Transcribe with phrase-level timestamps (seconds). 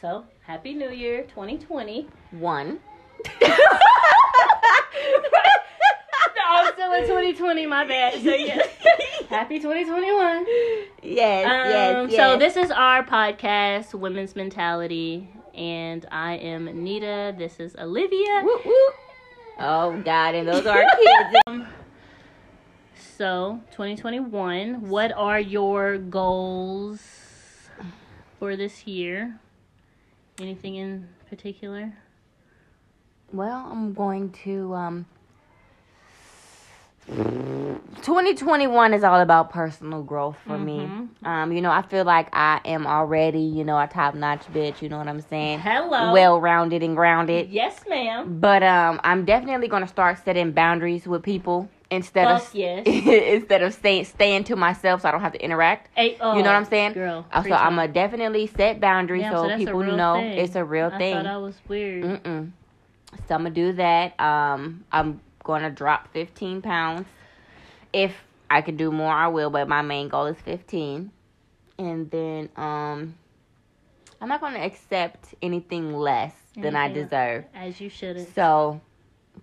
[0.00, 2.08] So, Happy New Year 2020.
[2.30, 2.78] One.
[6.48, 8.14] I'm still in 2020, my bad.
[8.14, 8.62] So, yeah.
[9.28, 10.46] Happy 2021.
[11.02, 12.16] Yes, Um, yes, yes.
[12.16, 15.28] So, this is our podcast, Women's Mentality.
[15.54, 17.34] And I am Nita.
[17.36, 18.40] This is Olivia.
[18.42, 18.94] Whoop, whoop.
[19.58, 21.36] Oh God, and those are our kids.
[21.46, 21.66] Um,
[23.18, 27.02] so, 2021, what are your goals
[28.38, 29.38] for this year?
[30.40, 31.92] Anything in particular?
[33.32, 35.06] Well, I'm going to um
[37.06, 40.78] 2021 is all about personal growth for me.
[40.78, 41.26] Mhm.
[41.26, 44.80] Um, you know, I feel like I am already, you know, a top notch bitch,
[44.80, 45.58] you know what I'm saying?
[45.60, 46.12] Hello.
[46.12, 47.50] Well rounded and grounded.
[47.50, 48.38] yes, ma'am.
[48.40, 52.86] But um I'm definitely gonna start setting boundaries with people instead Fuck of yes.
[52.86, 55.88] instead of staying staying to myself so I don't have to interact.
[55.96, 56.92] Hey, oh, You know what I'm saying?
[56.92, 57.26] Girl.
[57.32, 57.86] Uh, So I'm on.
[57.86, 60.38] gonna definitely set boundaries Damn, so, a people know thing.
[60.38, 61.14] it's a real I thing.
[61.16, 62.04] thought I was weird.
[62.04, 62.50] Mm-mm.
[63.28, 64.18] So I'm gonna do that.
[64.20, 67.06] Um, I'm gonna drop 15 pounds.
[67.92, 68.14] If
[68.48, 69.50] I can do more, I will.
[69.50, 71.10] But my main goal is 15.
[71.78, 73.14] And then um,
[74.20, 77.46] I'm not gonna accept anything less than I deserve.
[77.54, 78.32] As you shouldn't.
[78.34, 78.80] So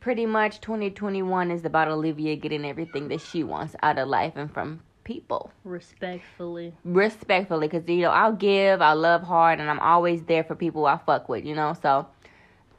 [0.00, 4.52] pretty much 2021 is about Olivia getting everything that she wants out of life and
[4.52, 6.74] from people Respectfully.
[6.82, 10.86] respectfully because you know i'll give i love hard and i'm always there for people
[10.86, 12.06] i fuck with you know so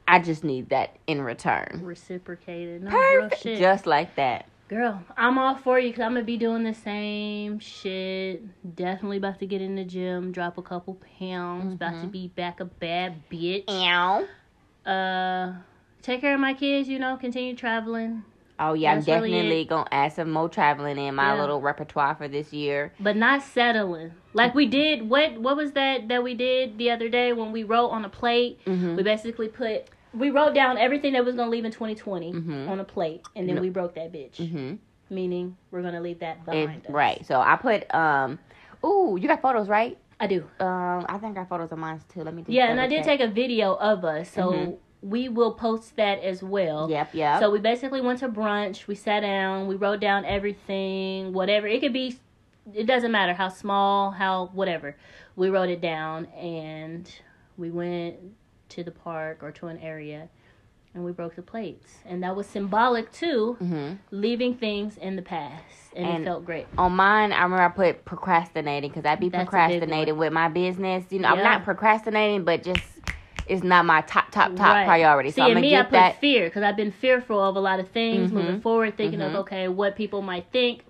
[0.08, 2.82] i just need that in return Reciprocated.
[2.82, 3.58] No, perfect shit.
[3.60, 6.74] just like that Girl, I'm all for you because I'm going to be doing the
[6.74, 8.42] same shit.
[8.76, 11.76] Definitely about to get in the gym, drop a couple pounds.
[11.76, 12.12] About to Mhm.
[12.12, 13.70] be back a bad bitch.
[13.70, 14.26] Ow.
[14.84, 15.54] Uh,
[16.06, 18.24] take care of my kids, you know, continue traveling.
[18.60, 19.68] oh yeah That's i'm really definitely it.
[19.68, 21.42] gonna add some more traveling in my Yeah.
[21.42, 26.08] little repertoire for this year but not settling like we did what what was that
[26.08, 28.96] that we did the other day when we wrote on a plate mm-hmm.
[28.96, 32.70] we basically put we wrote down everything that was going to leave in 2020 Mhm.
[32.70, 33.62] on a plate and then No.
[33.62, 34.76] we broke that bitch Mm-hmm.
[35.14, 38.40] meaning we're going to leave that behind us right so i put um
[38.86, 42.00] Ooh, you got photos right i do um i think i got photos of mine
[42.14, 43.20] too let me yeah and i did check.
[43.20, 44.78] take a video of us so Mhm.
[45.06, 48.88] We will post that as well yep yep So we basically went to brunch.
[48.88, 49.68] We sat down.
[49.68, 51.68] We wrote down everything, whatever.
[51.68, 52.18] It could be,
[52.74, 54.96] it doesn't matter how small, how whatever.
[55.36, 57.10] We wrote it down and
[57.56, 58.16] we went
[58.70, 60.28] to the park or to an area
[60.96, 62.00] and we broke the plates.
[62.06, 63.96] And that was symbolic too, mm-hmm.
[64.12, 65.64] leaving things in the past.
[65.96, 66.66] And, And- it felt great.
[66.78, 71.04] On mine, I remember I put procrastinating because I'd be That's procrastinating with my business.
[71.12, 72.84] You know, I'm not procrastinating, but just
[73.48, 74.86] it's not my top, top, top Right.
[74.86, 75.30] priority.
[75.30, 76.20] See, so I'm and gonna me, I put that.
[76.22, 78.34] fear because I've been fearful of a lot of things Mhm.
[78.34, 79.28] moving forward, thinking Mhm.
[79.30, 80.82] of, okay, what people might think.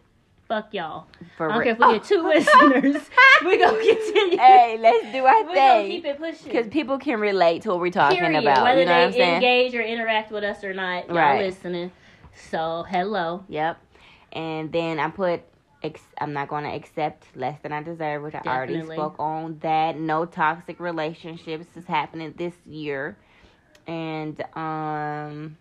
[0.47, 1.07] Fuck y'all.
[1.37, 1.75] For I don't real.
[1.75, 3.09] care if we get two listeners.
[3.43, 4.37] we gonna continue.
[4.37, 5.47] hey, let's do our thing.
[5.47, 6.47] We're gonna keep it pushing.
[6.51, 8.43] because people can relate to what we're talking Period.
[8.43, 8.63] about.
[8.63, 9.35] Whether you know they what I'm saying?
[9.35, 11.41] engage or interact with us or not, y'all Right.
[11.41, 11.91] listening.
[12.35, 13.43] So hello.
[13.49, 13.77] Yep.
[14.33, 15.41] And then I put.
[15.85, 19.59] Ex- I'm not going to accept less than I deserve, which I already spoke on.
[19.59, 23.17] That no toxic relationships is happening this year,
[23.87, 25.57] and um,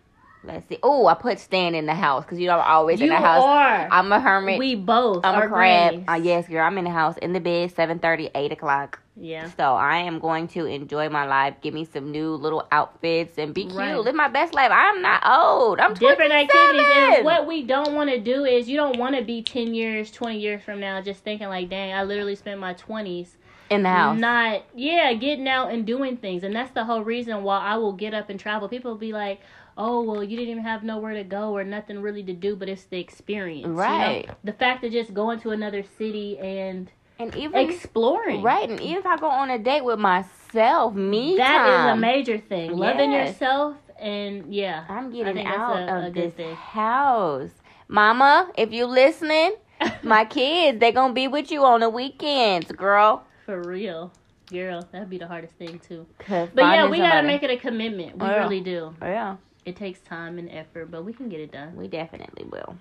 [0.47, 0.77] let's see.
[0.83, 3.43] Oh, I put staying in the house because you know I'm always in the house.
[3.43, 3.87] are.
[3.91, 4.59] I'm a hermit.
[4.59, 6.03] we both I'm a crab.
[6.07, 6.65] Uh, yes, girl.
[6.65, 8.99] I'm in the house in the bed, 7:30, 8 o'clock.
[9.17, 9.49] Yeah.
[9.55, 11.55] So I am going to enjoy my life.
[11.61, 13.77] Give me some new little outfits and be cute.
[13.77, 13.97] Right.
[13.97, 14.71] Live my best life.
[14.73, 15.79] I'm not old.
[15.79, 16.31] I'm Different 27.
[16.31, 17.17] activities.
[17.17, 20.11] And what we don't want to do is you don't want to be 10 years,
[20.11, 23.29] 20 years from now just thinking like, dang, I literally spent my 20s
[23.69, 24.19] in the house.
[24.19, 26.43] not, yeah, getting out and doing things.
[26.43, 28.67] And that's the whole reason why I will get up and travel.
[28.69, 29.41] People will be like,
[29.77, 32.69] oh, well, you didn't even have nowhere to go or nothing really to do, but
[32.69, 33.65] it's the experience.
[33.67, 33.79] you know?
[33.79, 34.29] Right.
[34.43, 38.41] The fact of just going to another city and and even exploring.
[38.41, 41.95] right, and even if I go on a date with myself, me That is a
[41.97, 42.71] major thing.
[42.77, 44.83] Loving yourself and yeah.
[44.89, 46.55] I'm getting out a- a of good this thing.
[46.55, 47.51] house.
[47.87, 49.53] Mama, if you listening,
[50.03, 53.23] my kids, they gonna be with you on the weekends, girl.
[53.45, 54.11] For real.
[54.51, 56.05] Girl, that'd be the hardest thing too.
[56.27, 58.17] But yeah, we gotta make it a commitment.
[58.17, 58.43] We Oh, yeah.
[58.43, 58.93] really do.
[59.01, 61.75] Oh, yeah, It takes time and effort, but we can get it done.
[61.75, 62.77] we definitely will.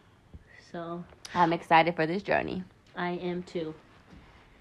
[0.71, 1.03] So
[1.35, 2.65] I'm excited for this journey.
[2.97, 3.75] I am too.